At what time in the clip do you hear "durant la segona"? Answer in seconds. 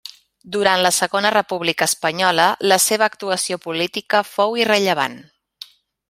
0.53-1.31